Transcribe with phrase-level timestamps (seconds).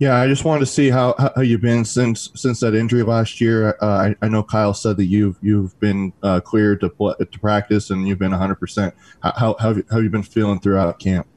[0.00, 3.40] Yeah, I just wanted to see how, how you've been since since that injury last
[3.40, 3.76] year.
[3.80, 7.90] Uh, I, I know Kyle said that you've you've been uh, cleared to to practice
[7.90, 8.56] and you've been 100.
[8.56, 11.28] percent How, how, how have you been feeling throughout camp?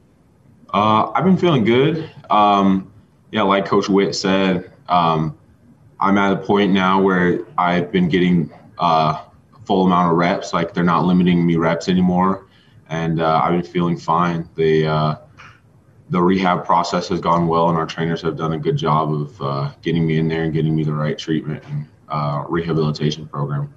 [0.74, 2.10] Uh, I've been feeling good.
[2.30, 2.92] Um,
[3.30, 5.38] yeah, like Coach Whitt said, um,
[6.00, 9.22] I'm at a point now where I've been getting uh,
[9.66, 10.52] full amount of reps.
[10.52, 12.48] Like they're not limiting me reps anymore,
[12.88, 14.48] and uh, I've been feeling fine.
[14.56, 15.14] The uh,
[16.10, 19.42] the rehab process has gone well, and our trainers have done a good job of
[19.42, 23.72] uh, getting me in there and getting me the right treatment and uh, rehabilitation program.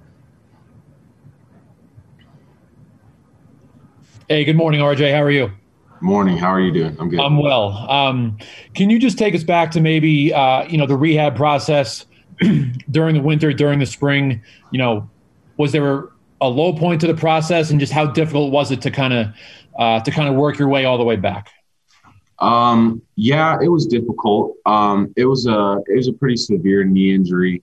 [4.28, 5.12] Hey, good morning, RJ.
[5.12, 5.50] How are you?
[6.00, 6.38] Morning.
[6.38, 6.96] How are you doing?
[6.98, 7.20] I'm good.
[7.20, 7.88] I'm well.
[7.90, 8.38] Um,
[8.74, 12.06] can you just take us back to maybe uh, you know the rehab process
[12.90, 14.42] during the winter, during the spring?
[14.70, 15.10] You know,
[15.58, 16.08] was there
[16.40, 19.26] a low point to the process, and just how difficult was it to kind of
[19.78, 21.50] uh, to kind of work your way all the way back?
[22.42, 24.56] Um, yeah, it was difficult.
[24.66, 27.62] Um, it was a it was a pretty severe knee injury,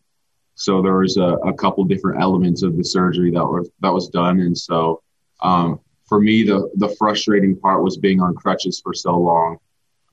[0.55, 4.07] so there was a, a couple different elements of the surgery that were that was
[4.07, 5.01] done, and so
[5.41, 9.57] um, for me, the the frustrating part was being on crutches for so long.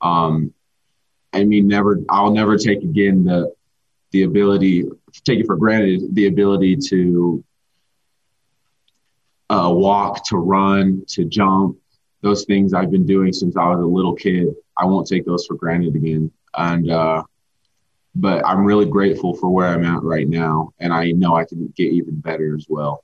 [0.01, 0.53] Um,
[1.31, 3.53] I mean, never I'll never take again the
[4.11, 4.83] the ability
[5.23, 7.41] take it for granted the ability to
[9.49, 11.77] uh, walk, to run, to jump,
[12.21, 14.47] those things I've been doing since I was a little kid.
[14.77, 16.31] I won't take those for granted again.
[16.55, 17.23] And, uh,
[18.15, 20.73] but I'm really grateful for where I'm at right now.
[20.79, 23.03] And I know I can get even better as well.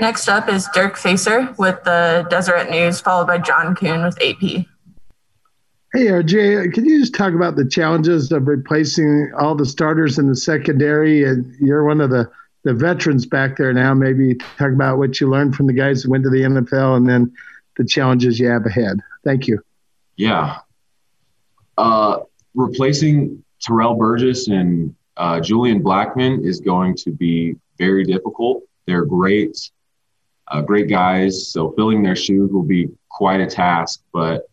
[0.00, 4.66] Next up is Dirk Facer with the Deseret News, followed by John Kuhn with AP.
[5.92, 10.28] Hey, RJ, can you just talk about the challenges of replacing all the starters in
[10.28, 11.22] the secondary?
[11.22, 12.28] And you're one of the
[12.64, 13.94] the veterans back there now.
[13.94, 17.08] Maybe talk about what you learned from the guys who went to the NFL and
[17.08, 17.32] then
[17.76, 18.98] the challenges you have ahead.
[19.24, 19.62] Thank you.
[20.16, 20.58] Yeah.
[21.76, 22.20] Uh,
[22.54, 28.62] replacing Terrell Burgess and uh, Julian Blackmon is going to be very difficult.
[28.86, 29.70] They're great,
[30.48, 31.48] uh, great guys.
[31.50, 34.02] So filling their shoes will be quite a task.
[34.12, 34.48] But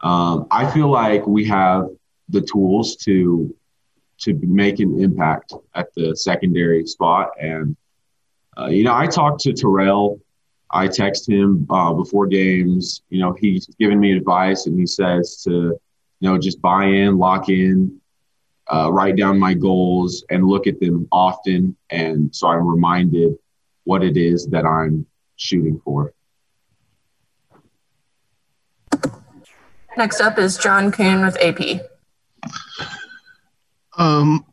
[0.00, 1.88] um, I feel like we have
[2.28, 3.54] the tools to
[4.20, 7.30] to make an impact at the secondary spot.
[7.40, 7.76] And,
[8.58, 10.20] uh, you know, I talked to Terrell.
[10.70, 13.02] I text him uh, before games.
[13.08, 17.18] You know, he's given me advice and he says to, you know, just buy in,
[17.18, 18.00] lock in,
[18.72, 21.76] uh, write down my goals and look at them often.
[21.90, 23.36] And so I'm reminded
[23.84, 25.06] what it is that I'm
[25.36, 26.12] shooting for.
[29.96, 31.80] Next up is John Kuhn with AP.
[33.98, 34.44] Um,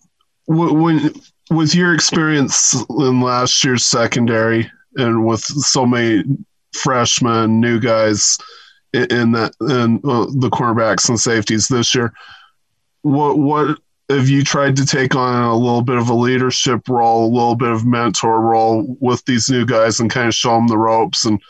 [0.48, 1.14] when
[1.50, 6.24] with your experience in last year's secondary and with so many
[6.74, 8.38] freshmen, new guys
[8.94, 12.14] in that and uh, the cornerbacks and safeties this year,
[13.02, 13.78] what what
[14.10, 17.56] have you tried to take on a little bit of a leadership role, a little
[17.56, 21.26] bit of mentor role with these new guys and kind of show them the ropes
[21.26, 21.42] and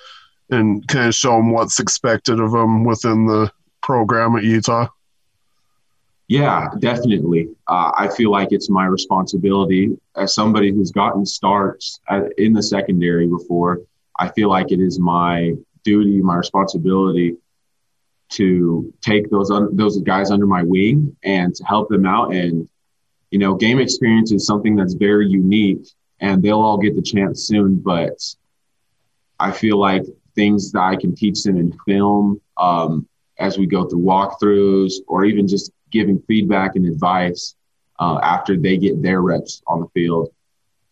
[0.49, 4.87] and kind of show them what's expected of them within the program at Utah?
[6.27, 7.49] Yeah, definitely.
[7.67, 12.61] Uh, I feel like it's my responsibility as somebody who's gotten starts at, in the
[12.63, 13.79] secondary before.
[14.19, 17.37] I feel like it is my duty, my responsibility
[18.29, 22.33] to take those un- those guys under my wing and to help them out.
[22.33, 22.67] And
[23.31, 25.87] you know, game experience is something that's very unique,
[26.19, 27.75] and they'll all get the chance soon.
[27.79, 28.19] But
[29.39, 30.03] I feel like
[30.35, 33.07] things that I can teach them in film um,
[33.39, 37.55] as we go through walkthroughs, or even just giving feedback and advice
[37.99, 40.29] uh, after they get their reps on the field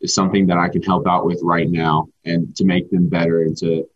[0.02, 3.42] is something that I can help out with right now and to make them better
[3.42, 3.88] and to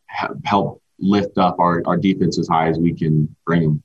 [0.43, 3.83] help lift up our, our defense as high as we can bring them.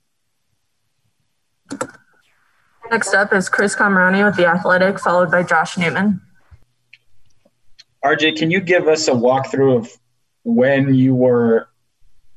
[2.91, 6.21] Next up is Chris Kamrani with The Athletic, followed by Josh Newman.
[8.05, 9.99] RJ, can you give us a walkthrough of
[10.43, 11.69] when you were,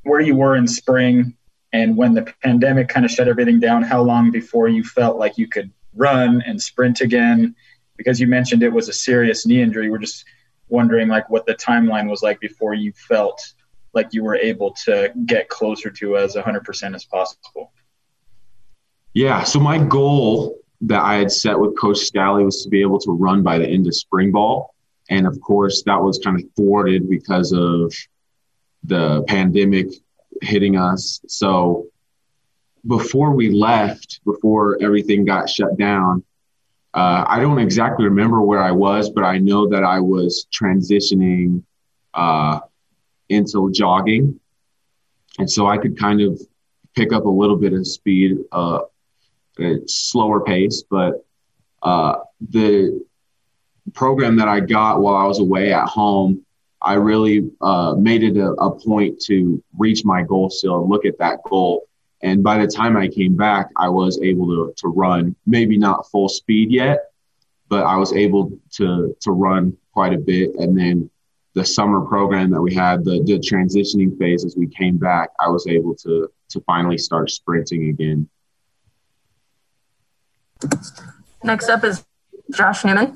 [0.03, 1.36] where you were in spring
[1.73, 5.37] and when the pandemic kind of shut everything down, how long before you felt like
[5.37, 7.55] you could run and sprint again?
[7.97, 9.89] Because you mentioned it was a serious knee injury.
[9.89, 10.23] We're just
[10.69, 13.41] wondering like what the timeline was like before you felt
[13.93, 17.71] like you were able to get closer to as 100% as possible.
[19.13, 19.43] Yeah.
[19.43, 23.11] So my goal that I had set with Coach Scally was to be able to
[23.11, 24.75] run by the end of spring ball.
[25.09, 27.93] And of course, that was kind of thwarted because of
[28.83, 29.87] the pandemic
[30.41, 31.21] hitting us.
[31.27, 31.87] So
[32.85, 36.23] before we left, before everything got shut down,
[36.93, 41.63] uh, I don't exactly remember where I was, but I know that I was transitioning
[42.13, 42.59] uh,
[43.29, 44.39] into jogging.
[45.37, 46.41] And so I could kind of
[46.95, 48.79] pick up a little bit of speed uh,
[49.59, 51.25] a slower pace, but
[51.83, 52.15] uh,
[52.49, 53.03] the
[53.93, 56.45] program that I got while I was away at home,
[56.81, 61.05] I really uh, made it a, a point to reach my goal still and look
[61.05, 61.87] at that goal.
[62.21, 66.09] And by the time I came back, I was able to, to run, maybe not
[66.09, 67.11] full speed yet,
[67.69, 70.55] but I was able to, to run quite a bit.
[70.55, 71.09] And then
[71.53, 75.49] the summer program that we had, the, the transitioning phase as we came back, I
[75.49, 78.29] was able to, to finally start sprinting again.
[81.43, 82.05] Next up is
[82.55, 83.15] Josh Newman.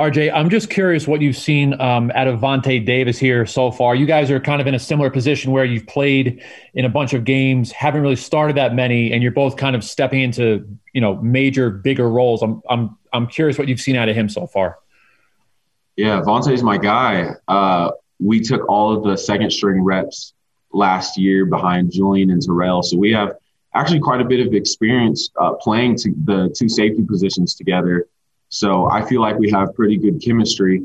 [0.00, 3.94] RJ, I'm just curious what you've seen um, out of Vonte Davis here so far.
[3.94, 6.42] You guys are kind of in a similar position where you've played
[6.72, 9.84] in a bunch of games, haven't really started that many, and you're both kind of
[9.84, 12.40] stepping into you know major, bigger roles.
[12.40, 14.78] I'm I'm I'm curious what you've seen out of him so far.
[15.96, 17.34] Yeah, Vonte's my guy.
[17.46, 20.32] Uh, we took all of the second string reps
[20.72, 23.34] last year behind Julian and Terrell, so we have
[23.74, 28.06] actually quite a bit of experience uh, playing to the two safety positions together.
[28.50, 30.82] So I feel like we have pretty good chemistry.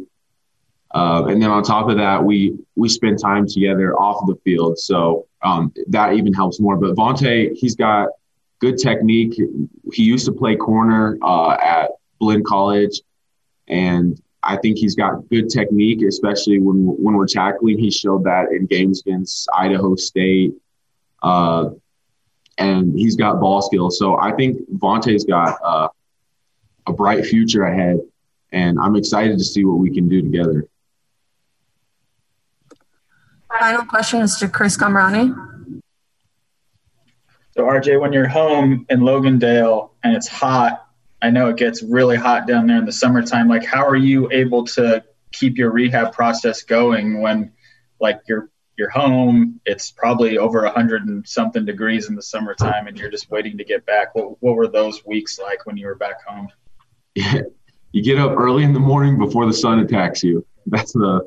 [0.93, 4.79] Uh, and then on top of that, we we spend time together off the field,
[4.79, 6.77] so um, that even helps more.
[6.77, 8.09] But Vonte, he's got
[8.59, 9.37] good technique.
[9.91, 13.01] He used to play corner uh, at Blinn College,
[13.67, 17.77] and I think he's got good technique, especially when when we're tackling.
[17.77, 20.53] He showed that in games against Idaho State,
[21.23, 21.71] uh,
[22.57, 23.97] and he's got ball skills.
[23.99, 25.89] So I think Vonte's got uh,
[26.87, 27.99] a bright future ahead,
[28.51, 30.67] and I'm excited to see what we can do together.
[33.59, 35.33] Final question is to Chris Kamrani.
[37.55, 40.89] So, RJ, when you're home in Logandale and it's hot,
[41.21, 43.47] I know it gets really hot down there in the summertime.
[43.47, 47.53] Like, how are you able to keep your rehab process going when,
[47.99, 49.61] like, you're you're home?
[49.65, 53.57] It's probably over a hundred and something degrees in the summertime, and you're just waiting
[53.57, 54.13] to get back.
[54.15, 56.49] What what were those weeks like when you were back home?
[57.91, 60.45] you get up early in the morning before the sun attacks you.
[60.67, 61.25] That's the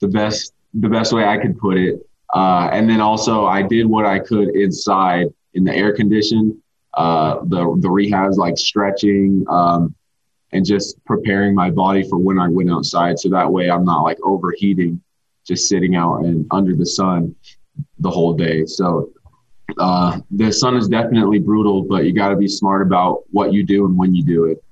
[0.00, 2.00] the best the best way I could put it.
[2.34, 6.60] Uh, and then also I did what I could inside in the air condition,
[6.94, 9.94] uh, the the rehabs like stretching um,
[10.52, 13.18] and just preparing my body for when I went outside.
[13.18, 15.00] So that way I'm not like overheating,
[15.46, 17.34] just sitting out and under the sun
[17.98, 18.66] the whole day.
[18.66, 19.12] So
[19.78, 23.64] uh, the sun is definitely brutal, but you got to be smart about what you
[23.64, 24.62] do and when you do it.